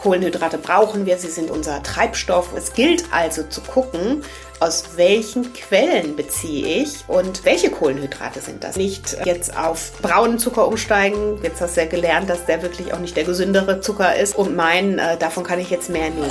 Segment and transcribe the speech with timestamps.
[0.00, 2.54] Kohlenhydrate brauchen wir, sie sind unser Treibstoff.
[2.56, 4.22] Es gilt also zu gucken,
[4.58, 8.76] aus welchen Quellen beziehe ich und welche Kohlenhydrate sind das.
[8.76, 11.38] Nicht jetzt auf braunen Zucker umsteigen.
[11.42, 14.56] Jetzt hast du ja gelernt, dass der wirklich auch nicht der gesündere Zucker ist und
[14.56, 16.30] meinen, äh, davon kann ich jetzt mehr nehmen.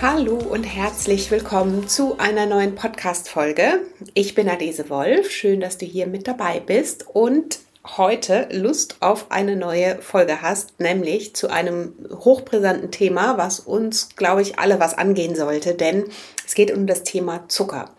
[0.00, 3.80] Hallo und herzlich willkommen zu einer neuen Podcast-Folge.
[4.14, 5.28] Ich bin Adese Wolf.
[5.28, 7.65] Schön, dass du hier mit dabei bist und
[7.96, 14.42] heute Lust auf eine neue Folge hast, nämlich zu einem hochbrisanten Thema, was uns, glaube
[14.42, 16.04] ich, alle was angehen sollte, denn
[16.46, 17.90] es geht um das Thema Zucker.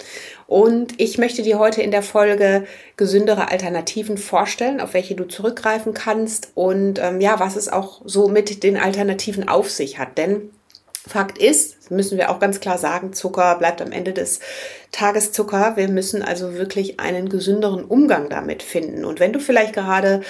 [0.47, 2.65] Und ich möchte dir heute in der Folge
[2.95, 8.27] gesündere Alternativen vorstellen, auf welche du zurückgreifen kannst und ähm, ja, was es auch so
[8.27, 10.17] mit den Alternativen auf sich hat.
[10.17, 10.51] Denn
[11.07, 14.39] Fakt ist, müssen wir auch ganz klar sagen, Zucker bleibt am Ende des
[14.91, 15.73] Tages Zucker.
[15.75, 19.05] Wir müssen also wirklich einen gesünderen Umgang damit finden.
[19.05, 20.21] Und wenn du vielleicht gerade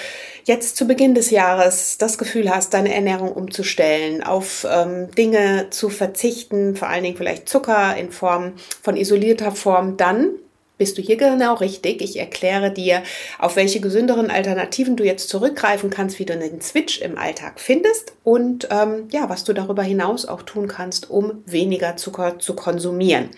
[0.44, 5.88] jetzt zu Beginn des Jahres das Gefühl hast, deine Ernährung umzustellen, auf ähm, Dinge zu
[5.88, 10.30] verzichten, vor allen Dingen vielleicht Zucker in Form von isolierter Form, dann
[10.78, 12.00] bist du hier genau richtig.
[12.00, 13.02] Ich erkläre dir,
[13.38, 18.12] auf welche gesünderen Alternativen du jetzt zurückgreifen kannst, wie du den Switch im Alltag findest
[18.24, 23.28] und ähm, ja, was du darüber hinaus auch tun kannst, um weniger Zucker zu konsumieren.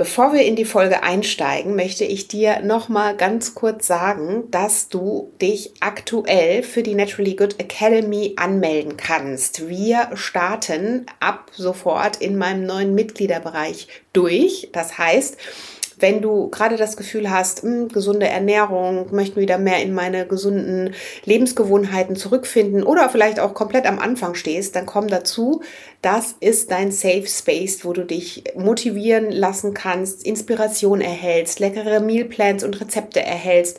[0.00, 4.88] Bevor wir in die Folge einsteigen, möchte ich dir noch mal ganz kurz sagen, dass
[4.88, 9.68] du dich aktuell für die Naturally Good Academy anmelden kannst.
[9.68, 14.70] Wir starten ab sofort in meinem neuen Mitgliederbereich durch.
[14.72, 15.36] Das heißt,
[16.00, 20.26] wenn du gerade das Gefühl hast, mh, hm, gesunde Ernährung, möchten wieder mehr in meine
[20.26, 25.62] gesunden Lebensgewohnheiten zurückfinden oder vielleicht auch komplett am Anfang stehst, dann komm dazu.
[26.02, 32.64] Das ist dein Safe Space, wo du dich motivieren lassen kannst, Inspiration erhältst, leckere Mealplans
[32.64, 33.78] und Rezepte erhältst,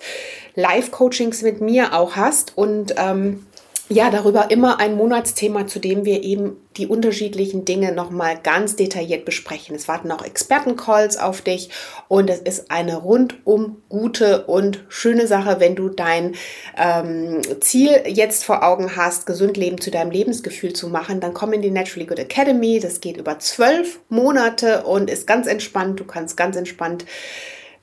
[0.56, 3.46] Live-Coachings mit mir auch hast und ähm,
[3.92, 9.26] ja, darüber immer ein Monatsthema, zu dem wir eben die unterschiedlichen Dinge nochmal ganz detailliert
[9.26, 9.76] besprechen.
[9.76, 11.70] Es warten auch Expertencalls auf dich
[12.08, 16.36] und es ist eine rundum gute und schöne Sache, wenn du dein
[16.78, 21.52] ähm, Ziel jetzt vor Augen hast, gesund Leben zu deinem Lebensgefühl zu machen, dann komm
[21.52, 22.80] in die Naturally Good Academy.
[22.80, 26.00] Das geht über zwölf Monate und ist ganz entspannt.
[26.00, 27.06] Du kannst ganz entspannt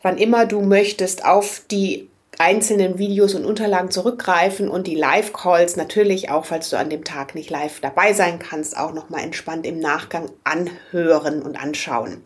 [0.03, 2.09] wann immer du möchtest, auf die
[2.39, 7.35] einzelnen Videos und Unterlagen zurückgreifen und die Live-Calls natürlich auch, falls du an dem Tag
[7.35, 12.23] nicht live dabei sein kannst, auch nochmal entspannt im Nachgang anhören und anschauen.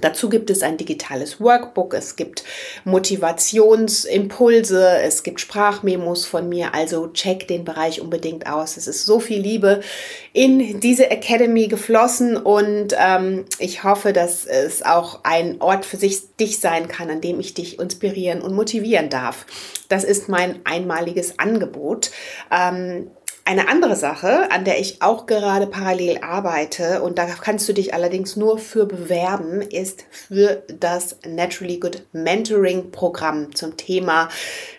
[0.00, 2.42] Dazu gibt es ein digitales Workbook, es gibt
[2.84, 8.76] Motivationsimpulse, es gibt Sprachmemos von mir, also check den Bereich unbedingt aus.
[8.76, 9.82] Es ist so viel Liebe
[10.32, 16.34] in diese Academy geflossen und ähm, ich hoffe, dass es auch ein Ort für sich
[16.36, 19.46] dich sein kann, an dem ich dich inspirieren und motivieren darf.
[19.88, 22.10] Das ist mein einmaliges Angebot.
[22.50, 23.12] Ähm,
[23.44, 27.92] eine andere Sache, an der ich auch gerade parallel arbeite, und da kannst du dich
[27.92, 34.28] allerdings nur für bewerben, ist für das Naturally Good Mentoring Programm zum Thema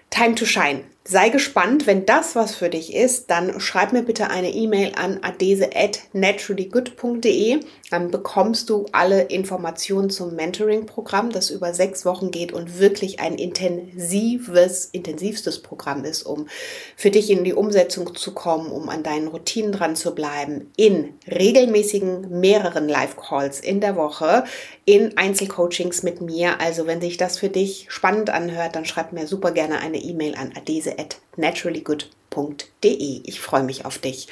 [0.10, 0.84] Time to Shine.
[1.08, 5.20] Sei gespannt, wenn das was für dich ist, dann schreib mir bitte eine E-Mail an
[5.22, 7.60] adese@naturallygood.de.
[7.92, 13.36] Dann bekommst du alle Informationen zum Mentoring-Programm, das über sechs Wochen geht und wirklich ein
[13.36, 16.48] intensives, intensivstes Programm ist, um
[16.96, 21.14] für dich in die Umsetzung zu kommen, um an deinen Routinen dran zu bleiben, in
[21.30, 24.46] regelmäßigen mehreren Live-Calls in der Woche,
[24.86, 26.60] in Einzelcoachings mit mir.
[26.60, 30.34] Also wenn sich das für dich spannend anhört, dann schreib mir super gerne eine E-Mail
[30.34, 33.22] an adese at naturallygood.de.
[33.24, 34.28] Ich freue mich auf dich.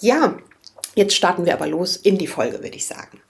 [0.00, 0.36] Ja,
[0.94, 3.20] jetzt starten wir aber los in die Folge, würde ich sagen.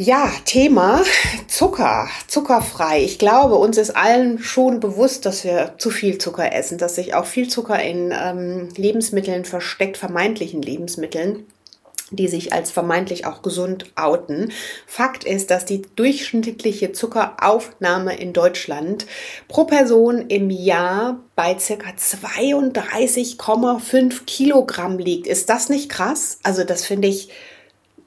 [0.00, 1.02] Ja, Thema
[1.48, 3.02] Zucker, zuckerfrei.
[3.02, 7.14] Ich glaube, uns ist allen schon bewusst, dass wir zu viel Zucker essen, dass sich
[7.14, 11.48] auch viel Zucker in ähm, Lebensmitteln versteckt, vermeintlichen Lebensmitteln
[12.10, 14.52] die sich als vermeintlich auch gesund outen.
[14.86, 19.06] Fakt ist, dass die durchschnittliche Zuckeraufnahme in Deutschland
[19.48, 25.26] pro Person im Jahr bei circa 32,5 Kilogramm liegt.
[25.26, 26.38] Ist das nicht krass?
[26.42, 27.28] Also das finde ich,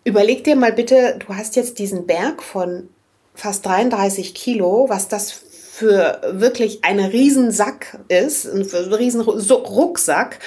[0.04, 2.90] überleg dir mal bitte, du hast jetzt diesen Berg von
[3.36, 10.40] fast 33 Kilo, was das für wirklich ein Riesensack ist, ein riesen Rucksack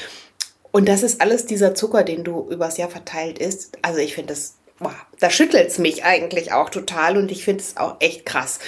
[0.75, 3.79] und das ist alles dieser Zucker, den du übers Jahr verteilt isst.
[3.83, 4.91] Also ich finde das, wow,
[5.21, 8.59] da schüttelt es mich eigentlich auch total und ich finde es auch echt krass.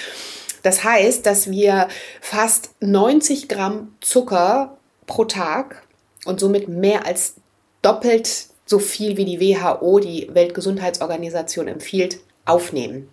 [0.63, 1.89] Das heißt, dass wir
[2.21, 5.83] fast 90 Gramm Zucker pro Tag
[6.23, 7.33] und somit mehr als
[7.81, 13.09] doppelt so viel wie die WHO, die Weltgesundheitsorganisation, empfiehlt, aufnehmen.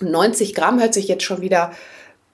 [0.00, 1.70] 90 Gramm hört sich jetzt schon wieder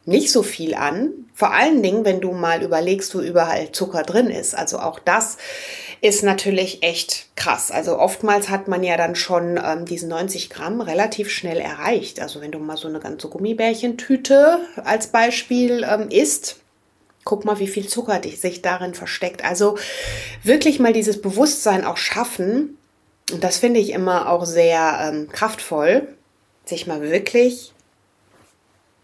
[0.06, 1.12] nicht so viel an.
[1.34, 4.54] Vor allen Dingen, wenn du mal überlegst, wo überall Zucker drin ist.
[4.54, 5.36] Also auch das
[6.02, 7.70] ist natürlich echt krass.
[7.70, 12.20] Also oftmals hat man ja dann schon ähm, diesen 90 Gramm relativ schnell erreicht.
[12.20, 16.60] Also wenn du mal so eine ganze Gummibärchentüte als Beispiel ähm, isst,
[17.24, 19.44] guck mal, wie viel Zucker sich darin versteckt.
[19.44, 19.76] Also
[20.42, 22.78] wirklich mal dieses Bewusstsein auch schaffen.
[23.30, 26.08] Und das finde ich immer auch sehr ähm, kraftvoll,
[26.64, 27.74] sich mal wirklich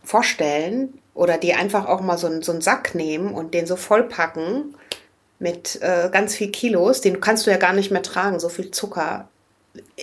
[0.02, 4.76] vorstellen oder die einfach auch mal so, so einen Sack nehmen und den so vollpacken
[5.38, 8.70] mit äh, ganz viel Kilos, den kannst du ja gar nicht mehr tragen, so viel
[8.70, 9.28] Zucker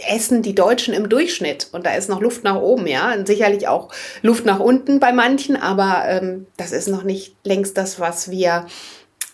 [0.08, 3.68] essen die Deutschen im Durchschnitt und da ist noch Luft nach oben, ja, und sicherlich
[3.68, 3.90] auch
[4.22, 8.68] Luft nach unten bei manchen, aber ähm, das ist noch nicht längst das, was wir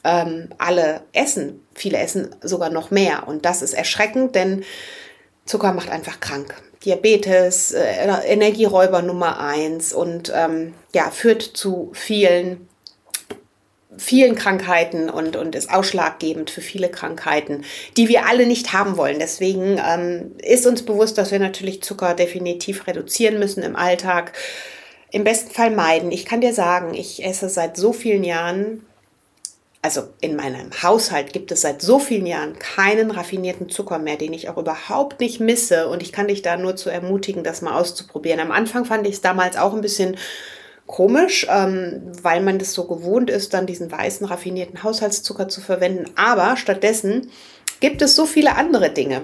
[0.04, 1.66] ähm, alle essen.
[1.74, 4.64] Viele essen sogar noch mehr und das ist erschreckend, denn
[5.46, 6.56] Zucker macht einfach krank.
[6.86, 12.69] Diabetes, äh, Energieräuber Nummer eins und ähm, ja, führt zu vielen
[14.00, 17.64] vielen Krankheiten und, und ist ausschlaggebend für viele Krankheiten,
[17.98, 19.20] die wir alle nicht haben wollen.
[19.20, 24.34] Deswegen ähm, ist uns bewusst, dass wir natürlich Zucker definitiv reduzieren müssen im Alltag.
[25.12, 26.12] Im besten Fall meiden.
[26.12, 28.86] Ich kann dir sagen, ich esse seit so vielen Jahren,
[29.82, 34.34] also in meinem Haushalt gibt es seit so vielen Jahren keinen raffinierten Zucker mehr, den
[34.34, 35.90] ich auch überhaupt nicht misse.
[35.90, 38.40] Und ich kann dich da nur zu ermutigen, das mal auszuprobieren.
[38.40, 40.16] Am Anfang fand ich es damals auch ein bisschen
[40.90, 46.06] komisch, ähm, weil man das so gewohnt ist, dann diesen weißen raffinierten Haushaltszucker zu verwenden.
[46.16, 47.30] Aber stattdessen
[47.80, 49.22] gibt es so viele andere Dinge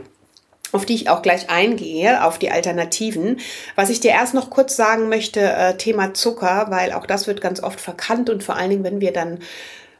[0.71, 3.39] auf die ich auch gleich eingehe, auf die Alternativen.
[3.75, 7.39] Was ich dir erst noch kurz sagen möchte, äh, Thema Zucker, weil auch das wird
[7.39, 9.39] ganz oft verkannt und vor allen Dingen, wenn wir dann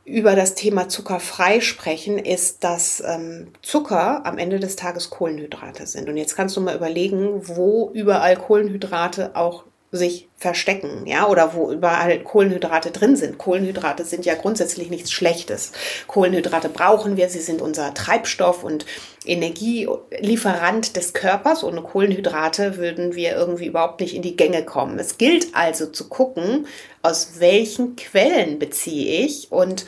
[0.03, 6.09] über das Thema zuckerfrei sprechen, ist, dass ähm, Zucker am Ende des Tages Kohlenhydrate sind.
[6.09, 9.63] Und jetzt kannst du mal überlegen, wo überall Kohlenhydrate auch
[9.95, 13.37] sich verstecken, ja, oder wo überall Kohlenhydrate drin sind.
[13.37, 15.71] Kohlenhydrate sind ja grundsätzlich nichts Schlechtes.
[16.07, 18.85] Kohlenhydrate brauchen wir, sie sind unser Treibstoff und
[19.25, 21.63] Energielieferant des Körpers.
[21.63, 24.99] Ohne Kohlenhydrate würden wir irgendwie überhaupt nicht in die Gänge kommen.
[24.99, 26.67] Es gilt also zu gucken,
[27.01, 29.85] aus welchen Quellen beziehe ich und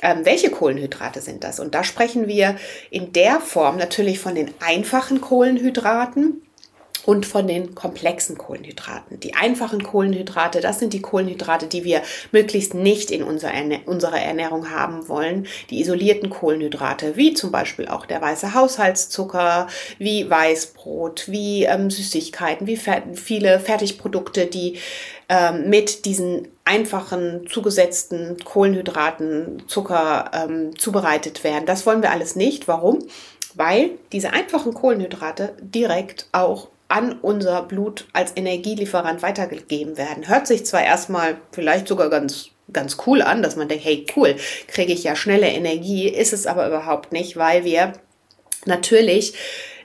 [0.00, 1.58] ähm, welche Kohlenhydrate sind das?
[1.58, 2.56] Und da sprechen wir
[2.90, 6.42] in der Form natürlich von den einfachen Kohlenhydraten
[7.06, 9.20] und von den komplexen Kohlenhydraten.
[9.20, 12.02] Die einfachen Kohlenhydrate, das sind die Kohlenhydrate, die wir
[12.32, 15.46] möglichst nicht in unserer Ernährung haben wollen.
[15.70, 19.68] Die isolierten Kohlenhydrate, wie zum Beispiel auch der weiße Haushaltszucker,
[19.98, 24.78] wie Weißbrot, wie ähm, Süßigkeiten, wie fer viele Fertigprodukte, die
[25.28, 31.66] ähm, mit diesen einfachen zugesetzten Kohlenhydraten, Zucker ähm, zubereitet werden.
[31.66, 32.68] Das wollen wir alles nicht.
[32.68, 32.98] Warum?
[33.54, 40.28] Weil diese einfachen Kohlenhydrate direkt auch an unser Blut als Energielieferant weitergegeben werden.
[40.28, 44.36] Hört sich zwar erstmal vielleicht sogar ganz ganz cool an, dass man denkt, hey cool,
[44.66, 47.94] kriege ich ja schnelle Energie, ist es aber überhaupt nicht, weil wir
[48.66, 49.34] natürlich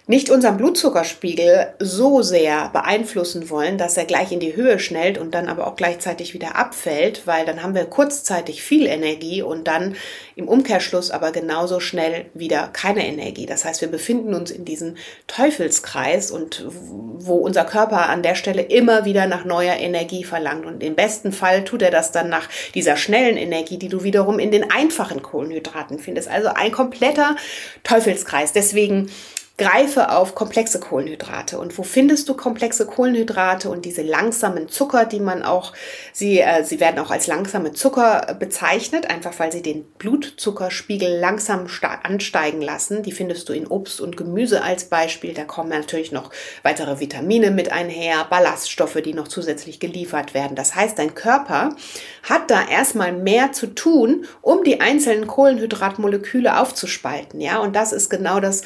[0.05, 5.33] nicht unseren Blutzuckerspiegel so sehr beeinflussen wollen, dass er gleich in die Höhe schnellt und
[5.33, 9.95] dann aber auch gleichzeitig wieder abfällt, weil dann haben wir kurzzeitig viel Energie und dann
[10.35, 13.45] im Umkehrschluss aber genauso schnell wieder keine Energie.
[13.45, 14.95] Das heißt, wir befinden uns in diesem
[15.27, 20.65] Teufelskreis und wo unser Körper an der Stelle immer wieder nach neuer Energie verlangt.
[20.65, 24.37] Und im besten Fall tut er das dann nach dieser schnellen Energie, die du wiederum
[24.37, 26.27] in den einfachen Kohlenhydraten findest.
[26.27, 27.37] Also ein kompletter
[27.83, 28.51] Teufelskreis.
[28.51, 29.09] Deswegen
[29.55, 31.59] Greife auf komplexe Kohlenhydrate.
[31.59, 35.73] Und wo findest du komplexe Kohlenhydrate und diese langsamen Zucker, die man auch,
[36.11, 41.67] sie, äh, sie werden auch als langsame Zucker bezeichnet, einfach weil sie den Blutzuckerspiegel langsam
[42.01, 43.03] ansteigen lassen.
[43.03, 45.35] Die findest du in Obst und Gemüse als Beispiel.
[45.35, 46.31] Da kommen natürlich noch
[46.63, 50.55] weitere Vitamine mit einher, Ballaststoffe, die noch zusätzlich geliefert werden.
[50.55, 51.75] Das heißt, dein Körper
[52.23, 57.39] hat da erstmal mehr zu tun, um die einzelnen Kohlenhydratmoleküle aufzuspalten.
[57.39, 58.63] Ja, und das ist genau das,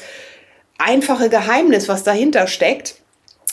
[0.78, 2.96] einfache Geheimnis, was dahinter steckt.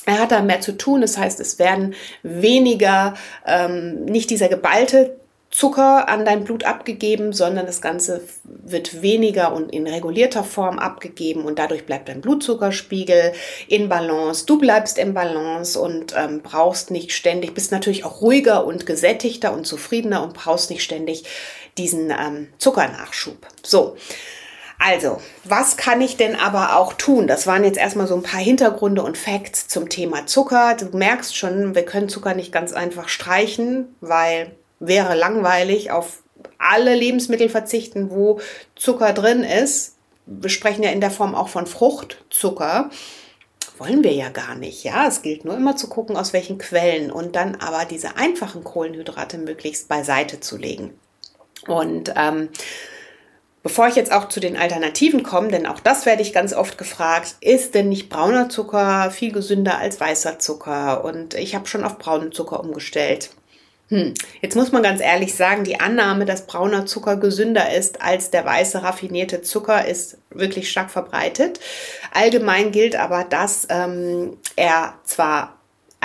[0.05, 3.15] Er hat da mehr zu tun, das heißt, es werden weniger,
[3.45, 5.15] ähm, nicht dieser geballte
[5.55, 11.45] Zucker an dein Blut abgegeben, sondern das Ganze wird weniger und in regulierter Form abgegeben
[11.45, 13.31] und dadurch bleibt dein Blutzuckerspiegel
[13.69, 14.45] in Balance.
[14.45, 19.53] Du bleibst in Balance und ähm, brauchst nicht ständig, bist natürlich auch ruhiger und gesättigter
[19.53, 21.23] und zufriedener und brauchst nicht ständig
[21.77, 23.47] diesen ähm, Zuckernachschub.
[23.63, 23.95] So.
[24.77, 27.27] Also, was kann ich denn aber auch tun?
[27.27, 30.75] Das waren jetzt erstmal so ein paar Hintergründe und Facts zum Thema Zucker.
[30.75, 36.23] Du merkst schon, wir können Zucker nicht ganz einfach streichen, weil wäre langweilig auf
[36.57, 38.39] alle Lebensmittel verzichten, wo
[38.75, 39.95] Zucker drin ist.
[40.25, 42.89] Wir sprechen ja in der Form auch von Fruchtzucker.
[43.77, 44.83] wollen wir ja gar nicht.
[44.83, 48.63] Ja, es gilt nur immer zu gucken, aus welchen Quellen und dann aber diese einfachen
[48.63, 50.97] Kohlenhydrate möglichst beiseite zu legen.
[51.67, 52.49] Und ähm,
[53.65, 56.77] Bevor ich jetzt auch zu den Alternativen komme, denn auch das werde ich ganz oft
[56.77, 61.03] gefragt, ist denn nicht brauner Zucker viel gesünder als weißer Zucker?
[61.03, 63.31] Und ich habe schon auf braunen Zucker umgestellt.
[63.87, 64.13] Hm.
[64.39, 68.45] Jetzt muss man ganz ehrlich sagen, die Annahme, dass brauner Zucker gesünder ist als der
[68.45, 71.59] weiße raffinierte Zucker, ist wirklich stark verbreitet.
[72.13, 75.54] Allgemein gilt aber, dass ähm, er zwar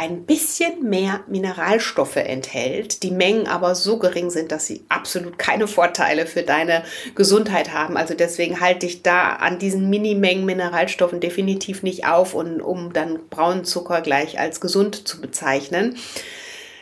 [0.01, 5.69] ein bisschen mehr Mineralstoffe enthält, die Mengen aber so gering sind, dass sie absolut keine
[5.69, 7.99] Vorteile für deine Gesundheit haben.
[7.99, 13.19] Also deswegen halte ich da an diesen Minimengen Mineralstoffen definitiv nicht auf, und, um dann
[13.29, 15.97] braunen Zucker gleich als gesund zu bezeichnen.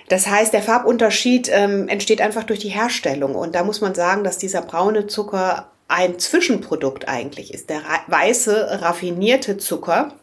[0.08, 3.34] Das heißt, der Farbunterschied ähm, entsteht einfach durch die Herstellung.
[3.34, 7.68] Und da muss man sagen, dass dieser braune Zucker ein Zwischenprodukt eigentlich ist.
[7.68, 10.14] Der weiße, raffinierte Zucker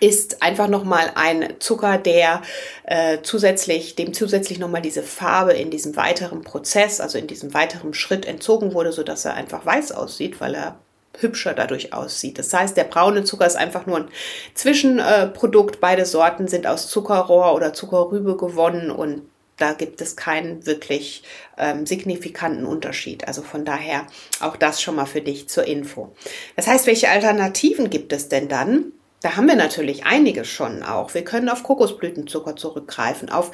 [0.00, 2.42] ist einfach nochmal ein Zucker, der
[2.84, 7.94] äh, zusätzlich, dem zusätzlich nochmal diese Farbe in diesem weiteren Prozess, also in diesem weiteren
[7.94, 10.78] Schritt entzogen wurde, sodass er einfach weiß aussieht, weil er
[11.18, 12.38] hübscher dadurch aussieht.
[12.38, 14.08] Das heißt, der braune Zucker ist einfach nur ein
[14.54, 15.80] Zwischenprodukt.
[15.80, 19.22] Beide Sorten sind aus Zuckerrohr oder Zuckerrübe gewonnen und
[19.56, 21.22] da gibt es keinen wirklich
[21.58, 23.28] ähm, signifikanten Unterschied.
[23.28, 24.06] Also von daher
[24.40, 26.14] auch das schon mal für dich zur Info.
[26.56, 28.92] Das heißt, welche Alternativen gibt es denn dann?
[29.22, 31.12] Da haben wir natürlich einige schon auch.
[31.14, 33.50] Wir können auf Kokosblütenzucker zurückgreifen, auf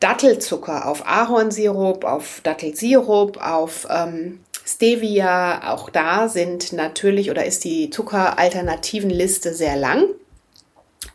[0.00, 5.72] Dattelzucker, auf Ahornsirup, auf Dattelsirup, auf ähm, Stevia.
[5.72, 10.04] Auch da sind natürlich oder ist die Zuckeralternativenliste sehr lang.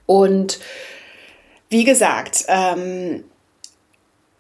[0.05, 0.59] Und
[1.69, 3.25] wie gesagt, ähm,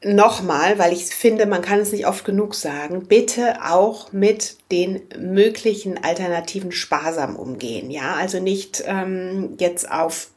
[0.03, 5.01] nochmal, weil ich finde, man kann es nicht oft genug sagen, bitte auch mit den
[5.17, 7.91] möglichen Alternativen sparsam umgehen.
[7.91, 10.27] Ja, also nicht ähm, jetzt auf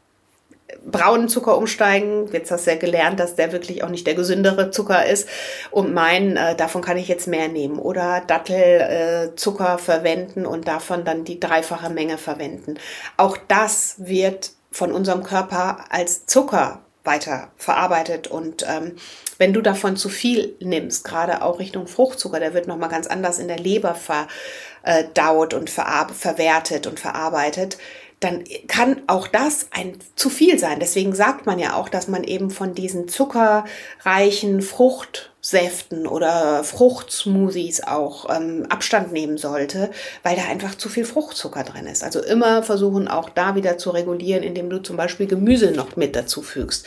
[0.84, 2.28] braunen Zucker umsteigen.
[2.32, 5.28] Jetzt hast du ja gelernt, dass der wirklich auch nicht der gesündere Zucker ist
[5.70, 7.78] und meinen, äh, davon kann ich jetzt mehr nehmen.
[7.78, 12.74] Oder Dattelzucker äh, verwenden und davon dann die dreifache Menge verwenden.
[13.16, 18.26] Auch das wird von unserem Körper als Zucker weiter verarbeitet.
[18.26, 18.96] Und ähm,
[19.38, 23.38] wenn du davon zu viel nimmst, gerade auch Richtung Fruchtzucker, der wird nochmal ganz anders
[23.38, 27.78] in der Leber verdaut und verwertet und verarbeitet,
[28.20, 30.80] dann kann auch das ein zu viel sein.
[30.80, 38.34] Deswegen sagt man ja auch, dass man eben von diesen zuckerreichen Fruchtsäften oder Fruchtsmoothies auch
[38.34, 39.90] ähm, Abstand nehmen sollte,
[40.22, 42.02] weil da einfach zu viel Fruchtzucker drin ist.
[42.02, 46.16] Also immer versuchen auch da wieder zu regulieren, indem du zum Beispiel Gemüse noch mit
[46.16, 46.86] dazu fügst.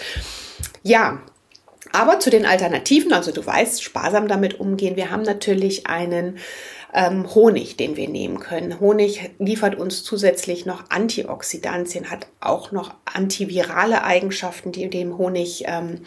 [0.81, 1.19] Ja,
[1.91, 4.95] aber zu den Alternativen, also du weißt, sparsam damit umgehen.
[4.95, 6.37] Wir haben natürlich einen
[6.93, 8.79] ähm, Honig, den wir nehmen können.
[8.79, 16.01] Honig liefert uns zusätzlich noch Antioxidantien, hat auch noch antivirale Eigenschaften, die dem Honig ähm,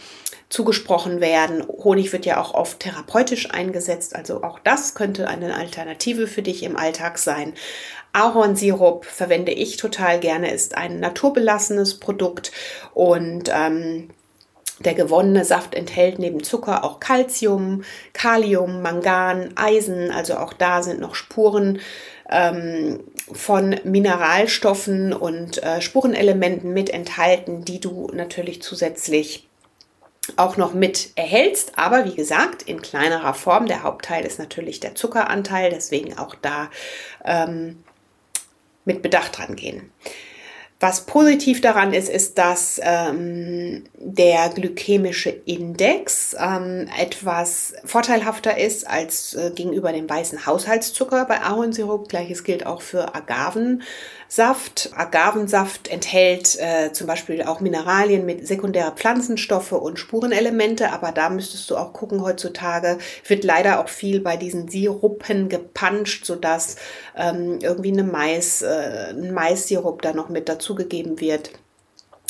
[0.49, 1.65] zugesprochen werden.
[1.67, 6.63] Honig wird ja auch oft therapeutisch eingesetzt, also auch das könnte eine Alternative für dich
[6.63, 7.55] im Alltag sein.
[8.13, 12.53] Ahornsirup verwende ich total gerne, ist ein naturbelassenes Produkt
[12.93, 14.11] und ähm,
[14.85, 21.01] der gewonnene Saft enthält neben Zucker auch Calcium, Kalium, Mangan, Eisen, also auch da sind
[21.01, 21.81] noch Spuren
[22.29, 23.01] ähm,
[23.33, 29.49] von Mineralstoffen und äh, Spurenelementen mit enthalten, die du natürlich zusätzlich
[30.37, 33.67] auch noch mit erhältst, aber wie gesagt, in kleinerer Form.
[33.67, 36.71] Der Hauptteil ist natürlich der Zuckeranteil, deswegen auch da
[37.25, 37.83] ähm,
[38.85, 39.91] mit Bedacht dran gehen.
[40.83, 49.35] Was positiv daran ist, ist, dass ähm, der glykämische Index ähm, etwas vorteilhafter ist als
[49.35, 52.09] äh, gegenüber dem weißen Haushaltszucker bei Ahornsirup.
[52.09, 53.85] Gleiches gilt auch für Agaven.
[54.35, 54.89] Saft.
[54.97, 61.69] Agavensaft enthält äh, zum Beispiel auch Mineralien mit sekundärer Pflanzenstoffe und Spurenelemente, aber da müsstest
[61.69, 62.97] du auch gucken, heutzutage
[63.29, 66.77] wird leider auch viel bei diesen Sirupen gepanscht, sodass
[67.15, 71.51] ähm, irgendwie eine Mais, äh, ein Maissirup da noch mit dazugegeben wird.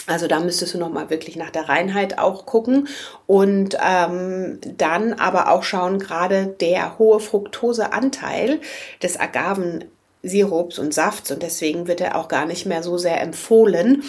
[0.09, 2.89] Also da müsstest du nochmal wirklich nach der Reinheit auch gucken
[3.29, 8.61] und ähm, dann aber auch schauen, gerade der hohe Fructoseanteil
[9.01, 9.85] des Agaven
[10.23, 14.05] Sirups und Safts und deswegen wird er auch gar nicht mehr so sehr empfohlen.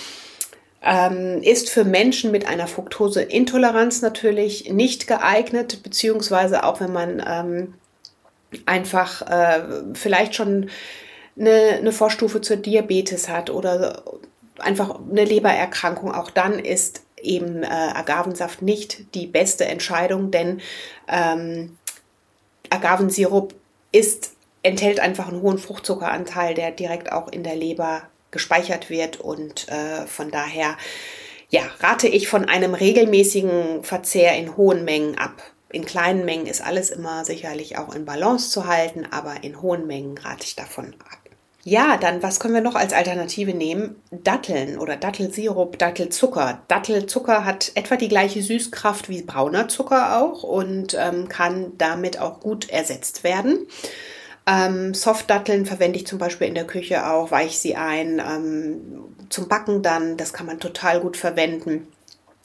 [0.85, 7.73] Ähm, ist für Menschen mit einer Fructoseintoleranz natürlich nicht geeignet, beziehungsweise auch wenn man ähm,
[8.65, 10.69] einfach äh, vielleicht schon
[11.39, 14.03] eine, eine Vorstufe zur Diabetes hat oder
[14.59, 20.61] einfach eine Lebererkrankung, auch dann ist eben äh, Agavensaft nicht die beste Entscheidung, denn
[21.07, 21.77] ähm,
[22.69, 23.55] Agavensirup
[23.91, 24.32] ist
[24.63, 30.07] enthält einfach einen hohen Fruchtzuckeranteil, der direkt auch in der Leber gespeichert wird und äh,
[30.07, 30.75] von daher
[31.49, 35.43] ja, rate ich von einem regelmäßigen Verzehr in hohen Mengen ab.
[35.69, 39.85] In kleinen Mengen ist alles immer sicherlich auch in Balance zu halten, aber in hohen
[39.85, 41.19] Mengen rate ich davon ab.
[41.65, 43.95] Ja, dann was können wir noch als Alternative nehmen?
[44.11, 46.61] Datteln oder Dattelsirup, Dattelzucker.
[46.67, 52.41] Dattelzucker hat etwa die gleiche Süßkraft wie brauner Zucker auch und ähm, kann damit auch
[52.41, 53.67] gut ersetzt werden.
[54.45, 58.19] Ähm, Softdatteln verwende ich zum Beispiel in der Küche auch, weiche sie ein.
[58.19, 61.87] Ähm, zum Backen dann, das kann man total gut verwenden.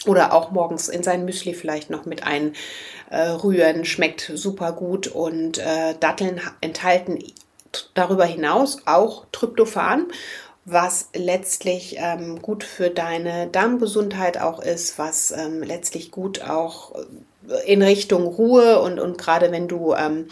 [0.06, 3.80] Oder auch morgens in sein Müsli vielleicht noch mit einrühren.
[3.80, 5.08] Äh, Schmeckt super gut.
[5.08, 7.18] Und äh, Datteln enthalten
[7.94, 10.06] darüber hinaus auch Tryptophan,
[10.64, 16.94] was letztlich ähm, gut für deine Darmgesundheit auch ist, was ähm, letztlich gut auch
[17.66, 20.28] in Richtung Ruhe und, und gerade wenn du ähm,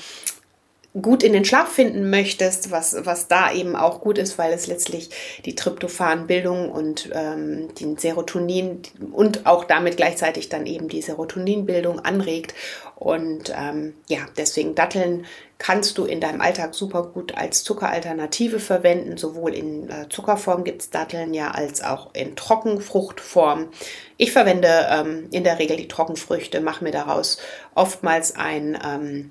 [1.01, 4.67] gut in den Schlaf finden möchtest, was, was da eben auch gut ist, weil es
[4.67, 5.11] letztlich
[5.45, 12.55] die Tryptophanbildung und ähm, den Serotonin und auch damit gleichzeitig dann eben die Serotoninbildung anregt.
[12.95, 15.27] Und ähm, ja, deswegen Datteln
[15.59, 19.19] kannst du in deinem Alltag super gut als Zuckeralternative verwenden.
[19.19, 23.69] Sowohl in äh, Zuckerform gibt es Datteln ja als auch in Trockenfruchtform.
[24.17, 27.39] Ich verwende ähm, in der Regel die Trockenfrüchte, mache mir daraus
[27.75, 29.31] oftmals ein ähm,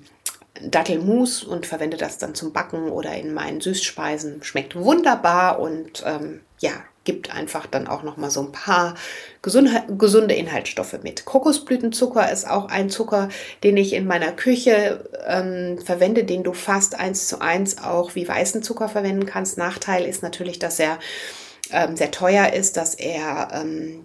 [0.62, 4.42] Dattelmus und verwende das dann zum Backen oder in meinen Süßspeisen.
[4.42, 6.72] Schmeckt wunderbar und ähm, ja,
[7.06, 8.94] gibt einfach dann auch noch mal so ein paar
[9.40, 11.24] gesunde, Inhaltsstoffe mit.
[11.24, 13.30] Kokosblütenzucker ist auch ein Zucker,
[13.62, 18.28] den ich in meiner Küche ähm, verwende, den du fast eins zu eins auch wie
[18.28, 19.56] weißen Zucker verwenden kannst.
[19.56, 20.98] Nachteil ist natürlich, dass er
[21.70, 24.02] ähm, sehr teuer ist, dass er ähm,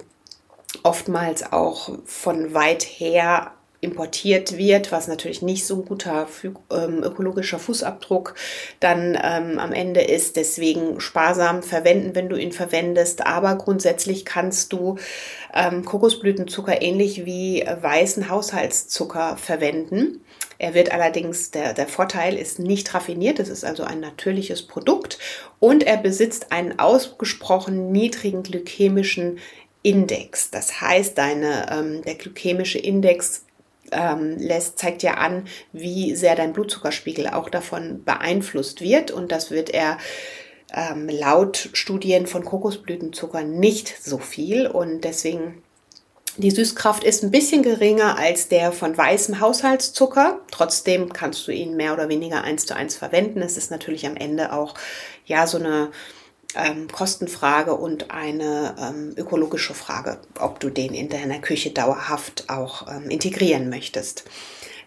[0.84, 3.52] oftmals auch von weit her
[3.82, 6.28] importiert wird, was natürlich nicht so ein guter
[6.72, 8.36] ähm, ökologischer Fußabdruck
[8.80, 10.36] dann ähm, am Ende ist.
[10.36, 13.26] Deswegen sparsam verwenden, wenn du ihn verwendest.
[13.26, 14.98] Aber grundsätzlich kannst du
[15.54, 20.22] ähm, Kokosblütenzucker ähnlich wie weißen Haushaltszucker verwenden.
[20.60, 25.18] Er wird allerdings, der, der Vorteil ist nicht raffiniert, es ist also ein natürliches Produkt
[25.60, 29.40] und er besitzt einen ausgesprochen niedrigen glykämischen
[29.82, 30.52] Index.
[30.52, 33.46] Das heißt, deine, ähm, der glykämische Index
[33.92, 39.12] ähm, lässt, zeigt ja an, wie sehr dein Blutzuckerspiegel auch davon beeinflusst wird.
[39.12, 39.98] Und das wird er
[40.74, 44.68] ähm, laut Studien von Kokosblütenzucker nicht so viel.
[44.68, 45.62] Und deswegen
[46.38, 50.40] die Süßkraft ist ein bisschen geringer als der von weißem Haushaltszucker.
[50.50, 53.42] Trotzdem kannst du ihn mehr oder weniger eins zu eins verwenden.
[53.42, 54.76] Es ist natürlich am Ende auch
[55.26, 55.92] ja so eine
[56.56, 62.88] ähm, Kostenfrage und eine ähm, ökologische Frage, ob du den in deiner Küche dauerhaft auch
[62.88, 64.26] ähm, integrieren möchtest.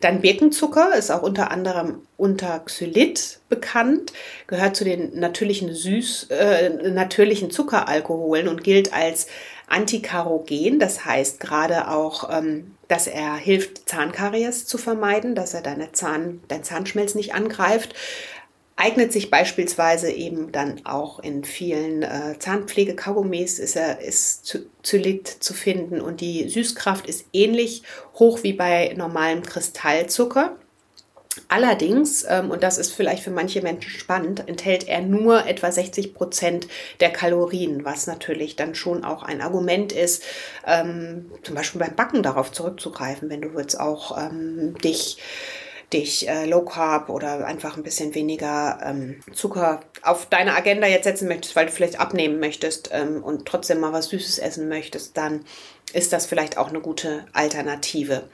[0.01, 4.13] Dann Birkenzucker ist auch unter anderem unter Xylit bekannt,
[4.47, 9.29] gehört zu den natürlichen süß äh, natürlichen Zuckeralkoholen und gilt als
[9.67, 15.93] antikarogen, das heißt gerade auch, ähm, dass er hilft, Zahnkaries zu vermeiden, dass er deine
[15.93, 17.95] Zahn, dein Zahnschmelz nicht angreift
[18.77, 25.55] eignet sich beispielsweise eben dann auch in vielen äh, Zahnpflege-Kaugummis ist, er, ist Zylit zu
[25.55, 27.83] finden und die Süßkraft ist ähnlich
[28.15, 30.57] hoch wie bei normalem Kristallzucker.
[31.49, 36.15] Allerdings, ähm, und das ist vielleicht für manche Menschen spannend, enthält er nur etwa 60
[36.15, 36.69] Prozent
[37.01, 40.23] der Kalorien, was natürlich dann schon auch ein Argument ist,
[40.67, 45.19] ähm, zum Beispiel beim Backen darauf zurückzugreifen, wenn du jetzt auch ähm, dich
[45.95, 51.05] dich äh, Low Carb oder einfach ein bisschen weniger ähm, Zucker auf deine Agenda jetzt
[51.05, 55.17] setzen möchtest, weil du vielleicht abnehmen möchtest ähm, und trotzdem mal was Süßes essen möchtest,
[55.17, 55.45] dann
[55.93, 58.25] ist das vielleicht auch eine gute Alternative.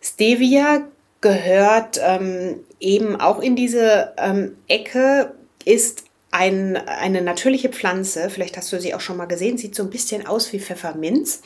[0.00, 0.86] Stevia
[1.20, 5.34] gehört ähm, eben auch in diese ähm, Ecke,
[5.64, 9.82] ist ein, eine natürliche Pflanze, vielleicht hast du sie auch schon mal gesehen, sieht so
[9.82, 11.40] ein bisschen aus wie Pfefferminz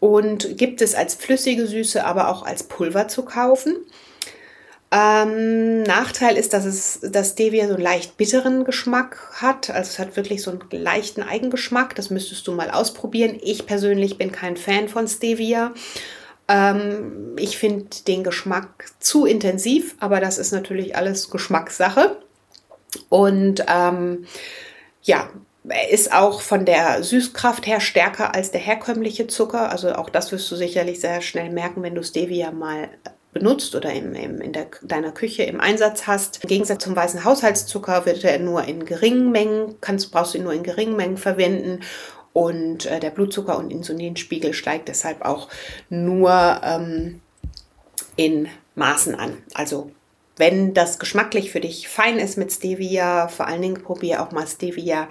[0.00, 3.76] und gibt es als flüssige Süße, aber auch als Pulver zu kaufen.
[4.94, 9.70] Ähm, Nachteil ist, dass es das Stevia so einen leicht bitteren Geschmack hat.
[9.70, 11.94] Also es hat wirklich so einen leichten Eigengeschmack.
[11.94, 13.38] Das müsstest du mal ausprobieren.
[13.40, 15.72] Ich persönlich bin kein Fan von Stevia.
[16.46, 22.18] Ähm, ich finde den Geschmack zu intensiv, aber das ist natürlich alles Geschmackssache.
[23.08, 24.26] Und ähm,
[25.00, 25.30] ja,
[25.66, 29.70] er ist auch von der Süßkraft her stärker als der herkömmliche Zucker.
[29.70, 32.90] Also auch das wirst du sicherlich sehr schnell merken, wenn du Stevia mal
[33.32, 36.40] benutzt oder im, im, in der, deiner Küche im Einsatz hast.
[36.42, 40.44] Im Gegensatz zum weißen Haushaltszucker wird er nur in geringen Mengen, kannst, brauchst du ihn
[40.44, 41.80] nur in geringen Mengen verwenden
[42.32, 45.48] und äh, der Blutzucker- und Insulinspiegel steigt deshalb auch
[45.88, 47.20] nur ähm,
[48.16, 49.38] in Maßen an.
[49.54, 49.90] Also
[50.36, 54.46] wenn das geschmacklich für dich fein ist mit Stevia, vor allen Dingen probiere auch mal
[54.46, 55.08] Stevia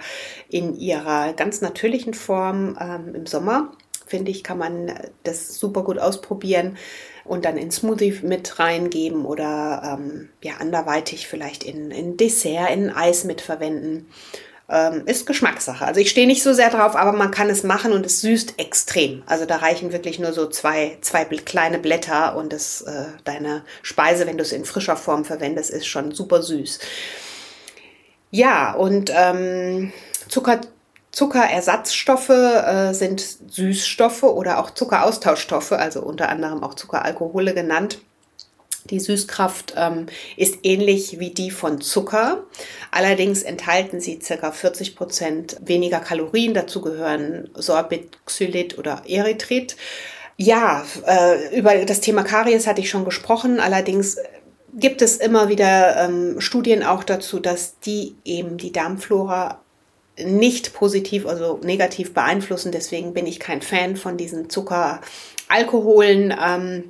[0.48, 3.72] in ihrer ganz natürlichen Form ähm, im Sommer.
[4.06, 6.76] Finde ich, kann man das super gut ausprobieren
[7.24, 12.90] und dann in Smoothie mit reingeben oder ähm, ja, anderweitig vielleicht in, in Dessert, in
[12.90, 14.08] Eis mitverwenden.
[14.68, 15.84] Ähm, ist Geschmackssache.
[15.84, 18.58] Also ich stehe nicht so sehr drauf, aber man kann es machen und es süßt
[18.58, 19.22] extrem.
[19.26, 24.26] Also da reichen wirklich nur so zwei, zwei kleine Blätter und das, äh, deine Speise,
[24.26, 26.78] wenn du es in frischer Form verwendest, ist schon super süß.
[28.30, 29.92] Ja, und ähm,
[30.28, 30.62] Zucker,
[31.12, 37.98] Zuckerersatzstoffe äh, sind Süßstoffe oder auch Zuckeraustauschstoffe, also unter anderem auch Zuckeralkohole genannt.
[38.90, 42.44] Die Süßkraft ähm, ist ähnlich wie die von Zucker.
[42.90, 44.50] Allerdings enthalten sie ca.
[44.50, 46.54] 40 Prozent weniger Kalorien.
[46.54, 49.76] Dazu gehören Sorbit, Xylit oder Erythrit.
[50.36, 53.60] Ja, äh, über das Thema Karies hatte ich schon gesprochen.
[53.60, 54.16] Allerdings
[54.74, 59.60] gibt es immer wieder ähm, Studien auch dazu, dass die eben die Darmflora
[60.18, 62.72] nicht positiv, also negativ beeinflussen.
[62.72, 66.34] Deswegen bin ich kein Fan von diesen Zuckeralkoholen.
[66.42, 66.84] Ähm,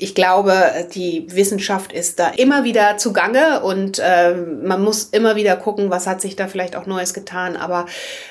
[0.00, 5.56] ich glaube, die Wissenschaft ist da immer wieder zugange und äh, man muss immer wieder
[5.56, 7.56] gucken, was hat sich da vielleicht auch Neues getan.
[7.56, 7.86] Aber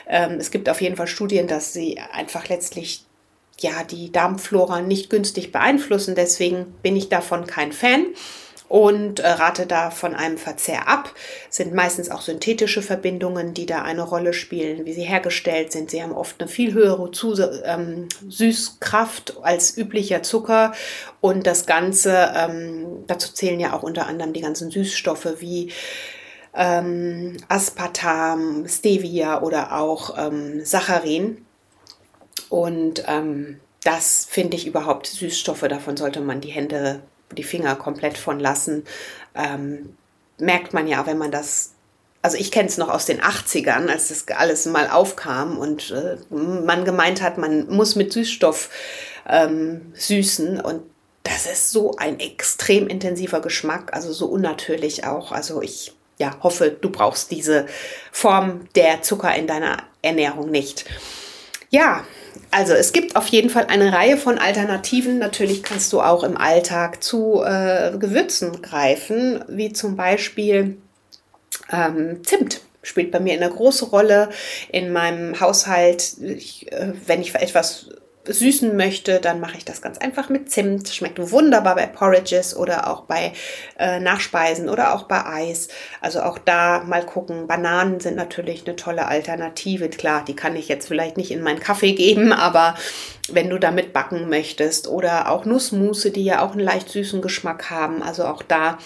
[0.08, 3.04] ähm, es gibt auf jeden Fall Studien, dass sie einfach letztlich
[3.60, 6.16] ja die Darmflora nicht günstig beeinflussen.
[6.16, 8.06] Deswegen bin ich davon kein Fan
[8.70, 11.14] und äh, rate da von einem Verzehr ab.
[11.50, 15.92] Sind meistens auch synthetische Verbindungen, die da eine Rolle spielen, wie sie hergestellt sind.
[15.92, 20.74] Sie haben oft eine viel höhere Zus ähm, Süßkraft als üblicher Zucker
[21.22, 25.72] und das Ganze, ähm, dazu zählen ja auch unter anderem die ganzen Süßstoffe wie
[26.54, 31.46] ähm, Aspartam, Stevia oder auch ähm, Saccharin.
[32.50, 38.18] Und ähm, das finde ich überhaupt Süßstoffe, davon sollte man die Hände die Finger komplett
[38.18, 38.86] von lassen.
[39.36, 39.96] Ähm,
[40.40, 41.72] merkt man ja, wenn man das
[42.22, 46.18] also ich kenne es noch aus den 80ern, als das alles mal aufkam und äh,
[46.30, 48.70] man gemeint hat, man muss mit Süßstoff
[49.30, 50.82] ähm, süßen und
[51.24, 55.32] das ist so ein extrem intensiver Geschmack, also so unnatürlich auch.
[55.32, 57.68] Also ich ja, hoffe, du brauchst diese
[58.12, 60.86] Form der Zucker in deiner Ernährung nicht.
[61.70, 62.04] Ja,
[62.52, 65.20] also es gibt auf jeden Fall eine Reihe von Alternativen.
[65.20, 70.78] Natürlich kannst du auch im Alltag zu äh, Gewürzen greifen, wie zum Beispiel
[71.72, 74.30] ähm, Zimt spielt bei mir eine große Rolle
[74.72, 76.18] in meinem Haushalt.
[76.22, 77.90] Ich, äh, wenn ich etwas
[78.28, 80.90] süßen möchte, dann mache ich das ganz einfach mit Zimt.
[80.90, 83.34] Schmeckt wunderbar bei Porridges oder auch bei
[83.80, 85.70] äh, Nachspeisen oder auch bei Eis.
[86.02, 87.48] Also auch da mal gucken.
[87.48, 89.90] Bananen sind natürlich eine tolle Alternative.
[89.90, 92.76] Klar, die kann ich jetzt vielleicht nicht in meinen Kaffee geben, aber
[93.30, 97.70] wenn du damit backen möchtest oder auch Nussmusse, die ja auch einen leicht süßen Geschmack
[97.70, 98.02] haben.
[98.02, 98.78] Also auch da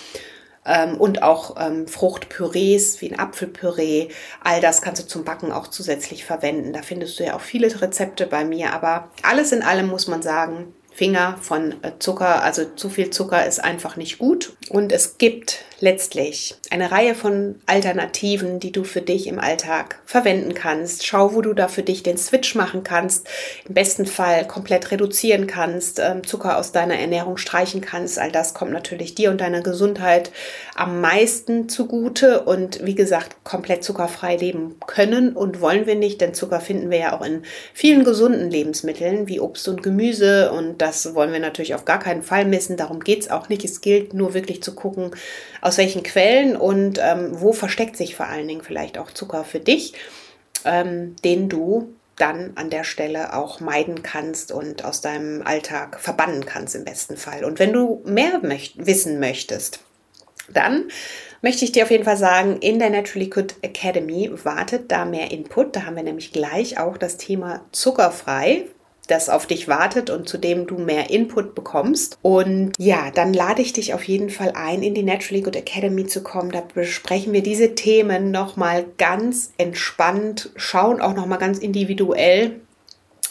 [0.65, 4.09] ähm, und auch ähm, Fruchtpürees wie ein Apfelpüree.
[4.43, 6.73] All das kannst du zum Backen auch zusätzlich verwenden.
[6.73, 10.21] Da findest du ja auch viele Rezepte bei mir, aber alles in allem muss man
[10.21, 14.57] sagen, Finger von äh, Zucker, also zu viel Zucker ist einfach nicht gut.
[14.69, 20.53] Und es gibt letztlich eine Reihe von Alternativen, die du für dich im Alltag verwenden
[20.53, 21.05] kannst.
[21.05, 23.27] Schau, wo du da für dich den Switch machen kannst.
[23.67, 28.19] Im besten Fall komplett reduzieren kannst, ähm, Zucker aus deiner Ernährung streichen kannst.
[28.19, 30.31] All das kommt natürlich dir und deiner Gesundheit
[30.75, 32.41] am meisten zugute.
[32.41, 36.99] Und wie gesagt, komplett zuckerfrei leben können und wollen wir nicht, denn Zucker finden wir
[36.99, 40.51] ja auch in vielen gesunden Lebensmitteln wie Obst und Gemüse.
[40.51, 42.77] Und das wollen wir natürlich auf gar keinen Fall missen.
[42.77, 43.65] Darum geht es auch nicht.
[43.65, 45.11] Es gilt nur wirklich zu gucken,
[45.61, 49.59] aus welchen Quellen und ähm, wo versteckt sich vor allen Dingen vielleicht auch Zucker für
[49.59, 49.93] dich,
[50.65, 56.45] ähm, den du dann an der Stelle auch meiden kannst und aus deinem Alltag verbannen
[56.45, 57.43] kannst im besten Fall.
[57.43, 59.79] Und wenn du mehr möcht wissen möchtest,
[60.53, 60.89] dann
[61.41, 65.31] möchte ich dir auf jeden Fall sagen, in der Naturally Good Academy wartet da mehr
[65.31, 65.75] Input.
[65.75, 68.65] Da haben wir nämlich gleich auch das Thema zuckerfrei
[69.07, 72.17] das auf dich wartet und zu dem du mehr Input bekommst.
[72.21, 76.05] Und ja, dann lade ich dich auf jeden Fall ein, in die Naturally Good Academy
[76.05, 76.51] zu kommen.
[76.51, 82.61] Da besprechen wir diese Themen nochmal ganz entspannt, schauen auch nochmal ganz individuell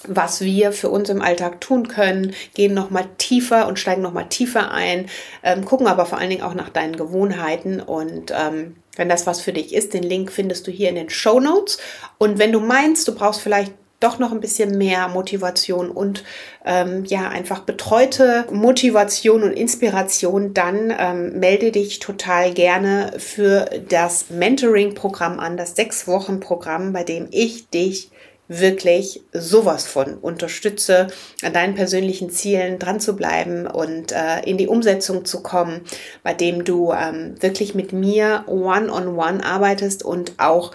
[0.08, 4.70] was wir für uns im Alltag tun können, gehen nochmal tiefer und steigen nochmal tiefer
[4.70, 5.10] ein,
[5.42, 9.40] ähm, gucken aber vor allen Dingen auch nach deinen Gewohnheiten und ähm, wenn das was
[9.40, 11.78] für dich ist, den Link findest du hier in den Show Notes.
[12.18, 16.24] Und wenn du meinst, du brauchst vielleicht doch noch ein bisschen mehr Motivation und
[16.64, 24.30] ähm, ja einfach betreute Motivation und Inspiration, dann ähm, melde dich total gerne für das
[24.30, 28.10] Mentoring-Programm an, das sechs Wochen Programm, bei dem ich dich
[28.50, 31.06] wirklich sowas von unterstütze,
[31.40, 35.82] an deinen persönlichen Zielen dran zu bleiben und äh, in die Umsetzung zu kommen,
[36.24, 40.72] bei dem du ähm, wirklich mit mir one-on-one -on -one arbeitest und auch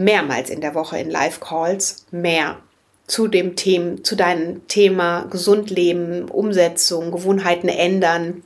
[0.00, 2.58] mehrmals in der Woche in Live-Calls mehr
[3.06, 8.42] zu dem Thema, zu deinem Thema gesund leben, Umsetzung, Gewohnheiten ändern,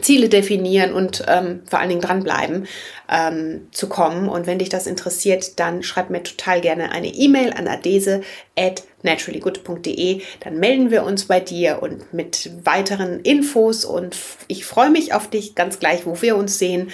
[0.00, 2.68] Ziele definieren und ähm, vor allen Dingen dranbleiben
[3.08, 4.28] ähm, zu kommen.
[4.28, 8.20] Und wenn dich das interessiert, dann schreib mir total gerne eine E-Mail an adese
[8.56, 10.22] at naturallygood.de.
[10.40, 13.84] Dann melden wir uns bei dir und mit weiteren Infos.
[13.84, 16.90] Und ich freue mich auf dich ganz gleich, wo wir uns sehen.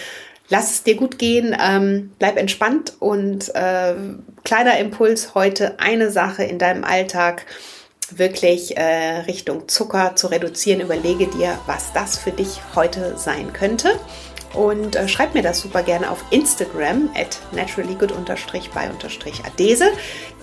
[0.48, 3.94] Lass es dir gut gehen, ähm, bleib entspannt und äh,
[4.44, 7.46] kleiner Impuls heute, eine Sache in deinem Alltag
[8.10, 10.80] wirklich äh, Richtung Zucker zu reduzieren.
[10.80, 13.98] Überlege dir, was das für dich heute sein könnte.
[14.56, 19.88] Und äh, schreib mir das super gerne auf Instagram at naturallygood-by-adese.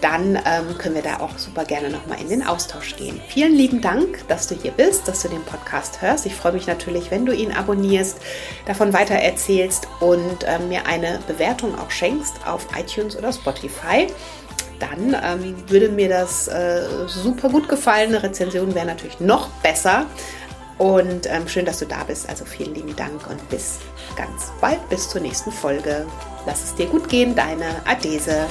[0.02, 3.20] Dann ähm, können wir da auch super gerne nochmal in den Austausch gehen.
[3.28, 6.28] Vielen lieben Dank, dass du hier bist, dass du den Podcast hörst.
[6.28, 8.20] Ich freue mich natürlich, wenn du ihn abonnierst,
[8.68, 14.06] davon weiter erzählst und äh, mir eine Bewertung auch schenkst auf iTunes oder Spotify
[14.80, 18.10] dann ähm, würde mir das äh, super gut gefallen.
[18.10, 20.06] Eine Rezension wäre natürlich noch besser.
[20.78, 22.28] Und ähm, schön, dass du da bist.
[22.28, 23.80] Also vielen lieben Dank und bis
[24.16, 26.06] ganz bald, bis zur nächsten Folge.
[26.46, 28.48] Lass es dir gut gehen, deine Adese.